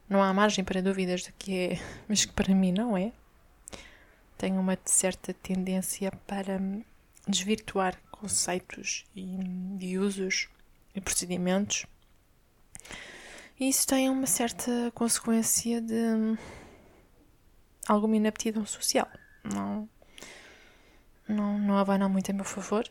Não 0.10 0.22
há 0.22 0.34
margem 0.34 0.63
para 0.63 0.82
dúvidas 0.82 1.22
de 1.22 1.32
que 1.34 1.58
é, 1.58 1.80
mas 2.08 2.25
que 2.25 2.34
para 2.34 2.53
mim 2.53 2.72
não 2.72 2.98
é. 2.98 3.12
Tenho 4.38 4.60
uma 4.60 4.77
certa 4.86 5.34
tendência 5.34 6.12
para 6.27 6.60
desvirtuar 7.27 7.98
conceitos 8.12 9.06
e, 9.15 9.38
e 9.80 9.98
usos 9.98 10.50
e 10.94 11.01
procedimentos. 11.01 11.86
E 13.60 13.70
isso 13.70 13.88
tem 13.88 14.10
uma 14.10 14.27
certa 14.27 14.92
consequência 14.94 15.80
de 15.80 16.38
alguma 17.88 18.15
inaptidão 18.15 18.65
social. 18.65 19.08
Não, 19.44 19.88
não, 21.27 21.58
não 21.58 21.77
abanam 21.77 22.10
muito 22.10 22.32
a 22.32 22.34
meu 22.34 22.46
favor, 22.46 22.88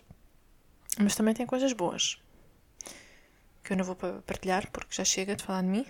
mas 0.99 1.15
também 1.15 1.35
tem 1.35 1.47
coisas 1.47 1.73
boas 1.73 2.19
que 3.63 3.73
eu 3.73 3.77
não 3.77 3.85
vou 3.85 3.97
partilhar 3.97 4.69
porque 4.71 4.95
já 4.95 5.05
chega 5.05 5.37
de 5.37 5.45
falar 5.45 5.63
de 5.63 5.69
mim. 5.69 5.87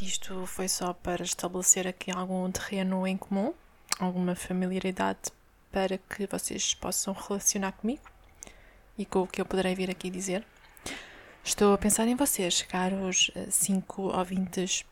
Isto 0.00 0.46
foi 0.46 0.68
só 0.68 0.92
para 0.92 1.22
estabelecer 1.22 1.86
aqui 1.86 2.10
algum 2.10 2.50
terreno 2.50 3.06
em 3.06 3.16
comum, 3.16 3.54
alguma 3.98 4.34
familiaridade 4.34 5.30
para 5.70 5.96
que 5.96 6.26
vocês 6.26 6.74
possam 6.74 7.14
relacionar 7.14 7.72
comigo 7.72 8.02
e 8.98 9.06
com 9.06 9.22
o 9.22 9.26
que 9.26 9.40
eu 9.40 9.46
poderei 9.46 9.74
vir 9.74 9.90
aqui 9.90 10.10
dizer. 10.10 10.44
Estou 11.44 11.72
a 11.72 11.78
pensar 11.78 12.08
em 12.08 12.16
vocês, 12.16 12.62
caros 12.62 13.30
5 13.50 14.02
ouvintes 14.02 14.84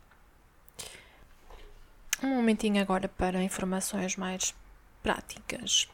um 2.22 2.36
momentinho 2.36 2.80
agora 2.80 3.08
para 3.08 3.42
informações 3.42 4.16
mais 4.16 4.54
práticas. 5.02 5.88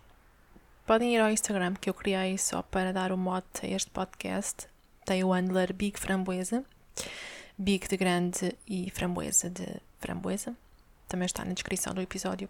Podem 0.90 1.14
ir 1.14 1.20
ao 1.20 1.30
Instagram 1.30 1.74
que 1.74 1.88
eu 1.88 1.94
criei 1.94 2.36
só 2.36 2.62
para 2.62 2.92
dar 2.92 3.12
o 3.12 3.16
mote 3.16 3.64
a 3.64 3.68
este 3.68 3.88
podcast. 3.92 4.66
Tem 5.04 5.22
o 5.22 5.30
handler 5.32 5.72
Big 5.72 5.96
Framboesa, 5.96 6.64
Big 7.56 7.86
de 7.86 7.96
grande 7.96 8.58
e 8.66 8.90
Framboesa 8.90 9.48
de 9.48 9.68
framboesa. 10.00 10.52
Também 11.06 11.26
está 11.26 11.44
na 11.44 11.52
descrição 11.52 11.94
do 11.94 12.00
episódio. 12.00 12.48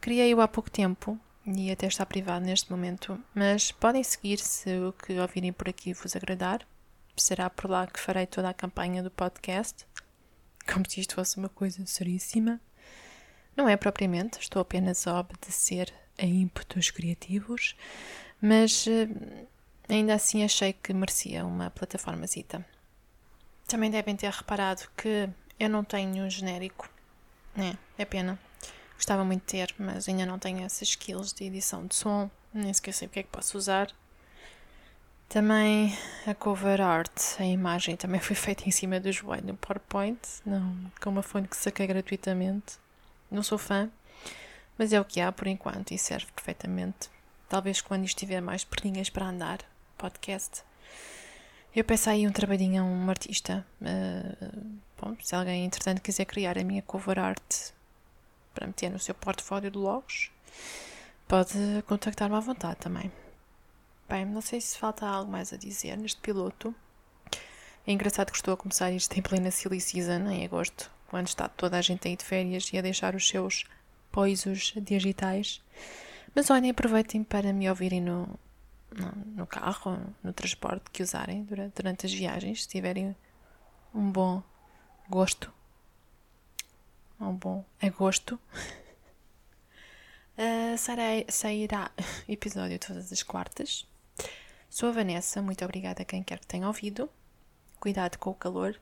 Criei-o 0.00 0.40
há 0.40 0.46
pouco 0.46 0.70
tempo 0.70 1.18
e 1.44 1.68
até 1.72 1.88
está 1.88 2.06
privado 2.06 2.44
neste 2.44 2.70
momento, 2.70 3.20
mas 3.34 3.72
podem 3.72 4.04
seguir 4.04 4.38
se 4.38 4.78
o 4.78 4.92
que 4.92 5.18
ouvirem 5.18 5.52
por 5.52 5.68
aqui 5.68 5.92
vos 5.92 6.14
agradar. 6.14 6.64
Será 7.16 7.50
por 7.50 7.68
lá 7.68 7.88
que 7.88 7.98
farei 7.98 8.26
toda 8.26 8.50
a 8.50 8.54
campanha 8.54 9.02
do 9.02 9.10
podcast, 9.10 9.84
como 10.72 10.88
se 10.88 11.00
isto 11.00 11.16
fosse 11.16 11.36
uma 11.38 11.48
coisa 11.48 11.84
seríssima. 11.86 12.60
Não 13.56 13.68
é 13.68 13.76
propriamente, 13.76 14.38
estou 14.38 14.62
apenas 14.62 15.04
a 15.08 15.18
obedecer 15.18 15.92
a 16.18 16.24
ímpetos 16.24 16.90
criativos, 16.90 17.76
mas 18.40 18.86
eh, 18.86 19.08
ainda 19.88 20.14
assim 20.14 20.44
achei 20.44 20.72
que 20.72 20.92
merecia 20.92 21.44
uma 21.44 21.70
plataformazita. 21.70 22.64
Também 23.66 23.90
devem 23.90 24.16
ter 24.16 24.30
reparado 24.30 24.82
que 24.96 25.28
eu 25.58 25.68
não 25.68 25.84
tenho 25.84 26.24
um 26.24 26.30
genérico. 26.30 26.88
É, 27.56 27.76
é 28.02 28.04
pena. 28.04 28.38
Gostava 28.94 29.24
muito 29.24 29.42
de 29.42 29.46
ter, 29.46 29.74
mas 29.78 30.08
ainda 30.08 30.26
não 30.26 30.38
tenho 30.38 30.64
essas 30.64 30.88
skills 30.88 31.32
de 31.32 31.44
edição 31.44 31.86
de 31.86 31.94
som, 31.94 32.30
nem 32.52 32.72
sequer 32.72 32.92
sei 32.92 33.06
o 33.06 33.10
que 33.10 33.20
é 33.20 33.22
que 33.22 33.28
posso 33.28 33.56
usar. 33.56 33.88
Também 35.28 35.96
a 36.26 36.34
cover 36.34 36.80
art, 36.80 37.38
a 37.38 37.44
imagem 37.44 37.96
também 37.96 38.18
foi 38.20 38.34
feita 38.34 38.66
em 38.66 38.70
cima 38.70 38.98
do 38.98 39.12
joelho 39.12 39.48
no 39.48 39.56
PowerPoint, 39.56 40.18
não 40.44 40.90
com 41.00 41.10
uma 41.10 41.22
fonte 41.22 41.48
que 41.48 41.56
saquei 41.56 41.86
gratuitamente. 41.86 42.78
Não 43.30 43.42
sou 43.42 43.58
fã, 43.58 43.90
mas 44.78 44.92
é 44.92 45.00
o 45.00 45.04
que 45.04 45.20
há 45.20 45.32
por 45.32 45.48
enquanto 45.48 45.90
e 45.90 45.98
serve 45.98 46.26
perfeitamente. 46.32 47.10
Talvez 47.48 47.80
quando 47.80 48.04
isto 48.04 48.18
tiver 48.18 48.40
mais 48.40 48.64
perninhas 48.64 49.10
para 49.10 49.26
andar, 49.26 49.58
podcast. 49.96 50.62
Eu 51.74 51.84
peço 51.84 52.08
aí 52.08 52.26
um 52.26 52.32
trabalhinho 52.32 52.82
a 52.82 52.84
um 52.84 53.10
artista. 53.10 53.66
Uh, 53.80 54.78
bom, 55.00 55.16
se 55.20 55.34
alguém, 55.34 55.64
entretanto, 55.64 56.00
quiser 56.00 56.24
criar 56.24 56.56
a 56.56 56.64
minha 56.64 56.82
cover 56.82 57.18
art 57.18 57.72
para 58.54 58.66
meter 58.66 58.90
no 58.90 58.98
seu 58.98 59.14
portfólio 59.14 59.70
de 59.70 59.78
logos, 59.78 60.30
pode 61.26 61.58
contactar-me 61.86 62.36
à 62.36 62.40
vontade 62.40 62.76
também. 62.76 63.10
Bem, 64.08 64.24
não 64.24 64.40
sei 64.40 64.60
se 64.60 64.78
falta 64.78 65.06
algo 65.06 65.30
mais 65.30 65.52
a 65.52 65.56
dizer 65.56 65.96
neste 65.96 66.20
piloto. 66.20 66.74
É 67.86 67.92
engraçado 67.92 68.30
que 68.30 68.36
estou 68.36 68.54
a 68.54 68.56
começar 68.56 68.90
isto 68.90 69.18
em 69.18 69.22
plena 69.22 69.50
silly 69.50 69.80
season, 69.80 70.30
em 70.30 70.44
agosto 70.44 70.90
quando 71.08 71.26
está 71.26 71.48
toda 71.48 71.78
a 71.78 71.80
gente 71.80 72.06
aí 72.06 72.16
de 72.16 72.24
férias 72.24 72.70
e 72.72 72.78
a 72.78 72.82
deixar 72.82 73.14
os 73.14 73.26
seus 73.26 73.64
poisos 74.18 74.74
digitais. 74.76 75.62
Mas 76.34 76.50
olhem, 76.50 76.72
aproveitem 76.72 77.22
para 77.22 77.52
me 77.52 77.70
ouvirem 77.70 78.00
no, 78.00 78.26
no, 78.90 79.12
no 79.36 79.46
carro, 79.46 79.96
no 80.24 80.32
transporte 80.32 80.90
que 80.90 81.04
usarem 81.04 81.44
durante, 81.44 81.74
durante 81.74 82.06
as 82.06 82.12
viagens, 82.12 82.62
se 82.62 82.68
tiverem 82.68 83.14
um 83.94 84.10
bom 84.10 84.42
gosto, 85.08 85.52
um 87.20 87.32
bom 87.32 87.64
agosto. 87.80 88.36
Uh, 90.38 90.78
sairá 90.78 91.90
episódio 92.28 92.78
todas 92.78 93.12
as 93.12 93.24
quartas. 93.24 93.84
Sou 94.70 94.88
a 94.88 94.92
Vanessa, 94.92 95.42
muito 95.42 95.64
obrigada 95.64 96.02
a 96.02 96.04
quem 96.04 96.22
quer 96.22 96.38
que 96.38 96.46
tenha 96.46 96.68
ouvido. 96.68 97.10
Cuidado 97.80 98.16
com 98.18 98.30
o 98.30 98.34
calor, 98.36 98.80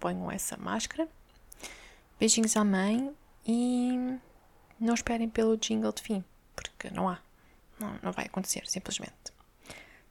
ponham 0.00 0.28
essa 0.32 0.56
máscara. 0.56 1.08
Beijinhos 2.18 2.56
à 2.56 2.64
mãe 2.64 3.14
e 3.46 4.18
não 4.78 4.94
esperem 4.94 5.28
pelo 5.28 5.56
jingle 5.56 5.92
de 5.92 6.02
fim, 6.02 6.24
porque 6.54 6.90
não 6.90 7.08
há. 7.08 7.18
Não, 7.78 7.98
não 8.02 8.12
vai 8.12 8.26
acontecer, 8.26 8.62
simplesmente. 8.66 9.12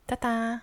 Tá, 0.06 0.16
tá! 0.16 0.62